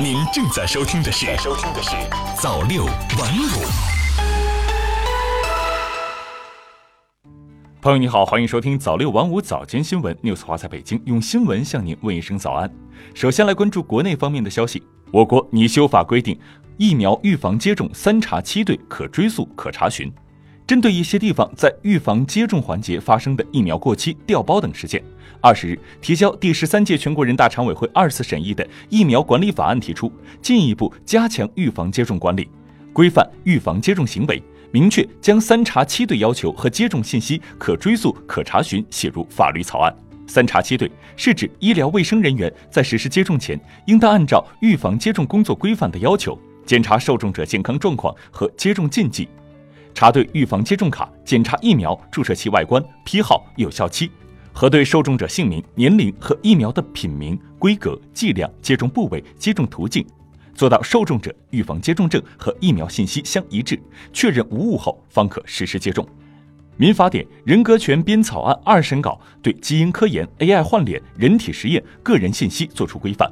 [0.00, 1.90] 您正在收听的是《收听的是
[2.40, 3.44] 早六晚五》。
[7.80, 12.72] 朋友你好，欢迎收听早六晚五早间新闻，news 华在北京用新闻向您问一声早安。
[13.14, 16.38] 首先来关注国内方面的消息，我国拟修法规定，
[16.78, 20.10] 疫苗预防接种三查七对，可追溯、可查询。
[20.66, 25.02] 针对一些地方在预防接种环节发生的疫苗过期、调包等事件，
[25.40, 30.10] 二十日提交第十三届全国人大常委会二次审议的疫苗管理法案提出，
[30.40, 32.48] 进一步加强预防接种管理，
[32.92, 39.94] 规范预防接种行为，明确将三查七对要求和接种信息可追溯、可查询写入法律草案。
[40.28, 49.28] 三查七对是指医疗卫生人员在实施接种前，应当按照预防接种工作规范的要求，检查受众者健康状况和接种禁忌。
[49.94, 54.10] 查对预防接种卡，检查疫苗注射器外观、批号、有效期，
[54.52, 60.04] 核对受种者姓名、年龄和疫苗的品名、规格、剂量、接种部位、接种途径，
[60.54, 63.80] 做到受种者预防接种证和疫苗信息相一致，
[64.12, 66.06] 确认无误后，方可实施接种。
[66.78, 73.30] 民法典人格权编草案二审稿对基因科研、AI 换脸、人体实验、个人信息作出规范，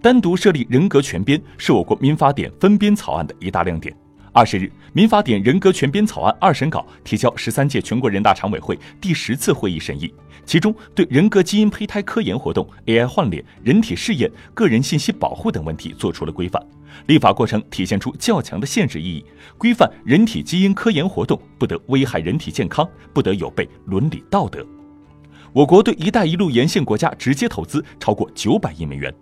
[0.00, 3.94] 单独设立人格权编是我国民法典分编草案的一大亮点。
[4.32, 10.12] 二十日，民法典人格权编草案二审稿提交十三届全国人大常委会第十次会议审议，
[10.46, 16.64] 其中对人格基因胚胎科研活动、AI 换脸、人体试验、个人信息保护等问题作出了规范。
[17.06, 19.24] 立法过程体现出较强的现实意义，
[19.58, 24.64] 规范人体基因科研活动不得危害人体健康，不得有悖伦理道德。
[25.52, 29.12] 我国对“一带一路”沿线国家直接投资超过九百亿美元。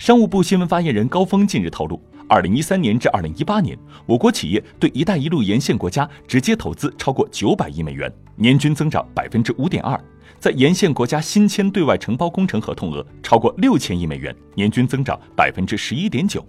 [0.00, 2.00] 商务部新闻发言人高峰近日透露。
[2.26, 10.02] 二零一三年至二零一八年，我国企业对“一带一路”沿线国家直接投资超过九百亿美元，年均增长百分之五点二。
[10.38, 16.42] 在沿线国家新签对外承包工程合同额超过六千亿美元，年均增长百分之十一点九。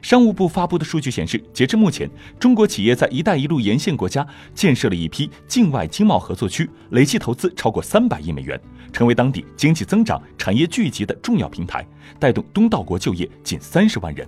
[0.00, 8.60] 商务部发布的数据显示，截至目前，中国企业在“一带一路”沿线国家建设了一批境外经贸合作区，累计投资超过三百亿美元，
[8.92, 11.86] 成为当地经济增长、产业聚集的重要平台，
[12.18, 14.26] 带动东道国就业近三十万人。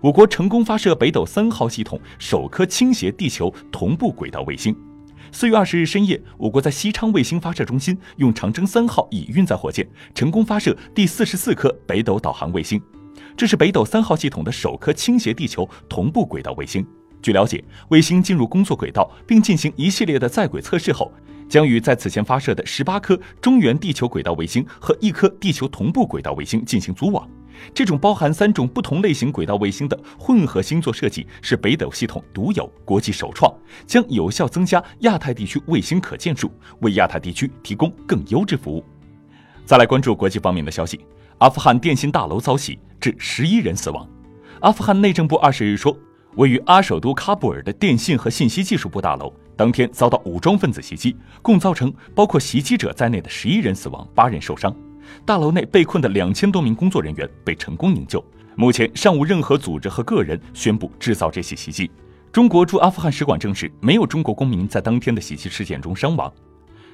[0.00, 4.74] 我国成功发射北斗三号系统首颗倾斜地球同步轨道卫星。
[5.30, 12.82] 四月二十日深夜，我国在西昌卫星发射中心用长征三号乙运载火箭成功发射第四十四颗北斗导航卫星，
[13.36, 16.86] 这是北斗三号系统的首颗倾斜地球同步轨道卫星。
[17.20, 21.12] 据了解，卫星进入工作轨道并进行一系列的在轨测试后，
[21.48, 27.28] 将与在此前发射的十八颗中原地球轨道卫星和一颗地球同步轨道卫星进行组网。
[27.72, 33.54] 这种包含三种不同类型轨道卫星的混合星座设计是北斗系统独有、国际首创，
[33.86, 36.50] 将有效增加亚太地区卫星可见数，
[36.80, 38.84] 为亚太地区提供更优质服务。
[39.64, 41.04] 再来关注国际方面的消息，
[41.38, 44.08] 阿富汗电信大楼遭袭，致十一人死亡。
[44.60, 45.94] 阿富汗内政部二十日说，
[46.36, 54.72] 位于阿首都喀布尔的电信和信息技术部大楼当天遭到武装分子袭击，共造成包括袭击者在内的十一人死亡，八人受伤。
[55.26, 58.24] 大楼内被困的两千多名工作人员被成功营救，
[58.54, 61.90] 目前尚无任何组织和个人宣布制造这起袭击。
[62.30, 66.32] 中国驻阿富汗使馆证实，没有中国公民在当天的袭击事件中伤亡。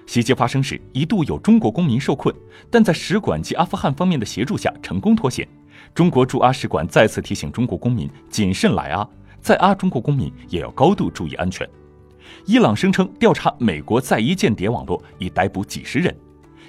[0.06, 2.34] 袭击发生时，一度有中国公民受困，
[2.70, 5.46] 但在使馆及阿富汗方面的协助下成功脱险。
[5.94, 9.08] 中国驻阿使馆再次提醒中国公民谨慎来阿，
[9.40, 11.68] 在阿中国公民也要高度注意安全。
[12.44, 16.14] 伊朗声称调查美国在伊间谍网络，已逮捕几十人。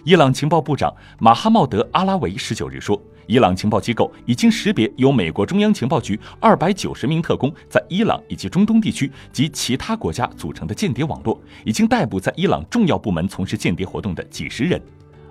[0.06, 14.82] 伊朗情报部长马哈茂德·阿拉维十九日说，伊朗情报机构已经识别由美国中央情报局二百九十名特工在伊朗以及中东地区及其他国家组成的间谍网络，已经逮捕在伊朗重要部门从事间谍活动的几十人。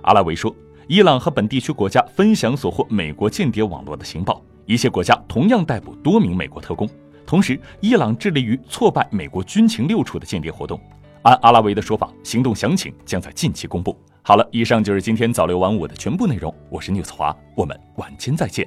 [0.03, 0.55] 阿拉维说，
[0.89, 6.89] 伊朗和本地区国家分享所获美国间谍网络的情报，一些国家同样逮捕多名美国特工。
[7.27, 10.81] 同时，伊朗致力于挫败美国军情六处的间谍活动。
[11.25, 13.95] 按阿拉维的说法，行动详情将在近期公布。
[14.23, 16.55] 好了，以上就是今天早六晚五的全部内容。
[16.71, 18.67] 我是 news 华，我们晚间再见。